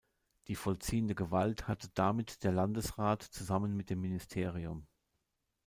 Die 0.47 0.55
vollziehende 0.55 1.13
Gewalt 1.13 1.67
hatte 1.67 1.89
damit 1.93 2.43
der 2.43 2.51
Landesrat 2.51 3.21
zusammen 3.21 3.77
mit 3.77 3.91
dem 3.91 4.01
Ministerium. 4.01 4.87